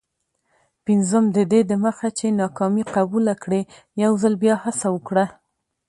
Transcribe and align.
پنځم: 0.85 1.23
ددې 1.37 1.61
دمخه 1.71 2.07
چي 2.17 2.27
ناکامي 2.41 2.83
قبوله 2.95 3.33
کړې، 3.43 3.61
یوځل 4.03 4.33
بیا 4.43 4.55
هڅه 4.63 4.87
وکړه. 4.95 5.25